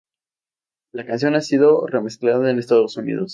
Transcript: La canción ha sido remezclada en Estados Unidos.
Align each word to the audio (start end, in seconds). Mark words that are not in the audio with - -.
La 0.93 1.05
canción 1.05 1.35
ha 1.35 1.41
sido 1.41 1.85
remezclada 1.85 2.49
en 2.49 2.57
Estados 2.57 2.97
Unidos. 2.97 3.29